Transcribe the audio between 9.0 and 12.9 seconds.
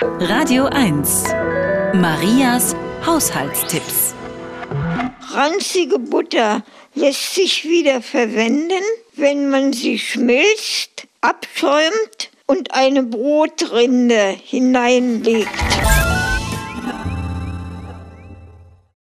wenn man sie schmilzt, abschäumt und